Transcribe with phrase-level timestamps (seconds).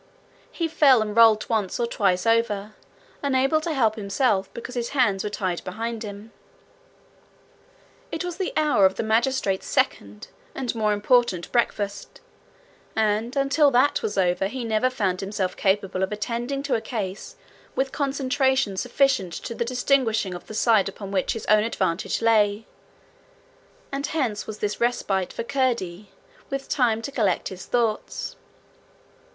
[0.51, 2.73] He fell, and rolled once or twice over,
[3.21, 6.31] unable to help himself because his hands were tied behind him.
[8.11, 12.19] It was the hour of the magistrate's second and more important breakfast,
[12.95, 17.35] and until that was over he never found himself capable of attending to a case
[17.75, 22.65] with concentration sufficient to the distinguishing of the side upon which his own advantage lay;
[23.91, 26.09] and hence was this respite for Curdie,
[26.49, 28.35] with time to collect his thoughts.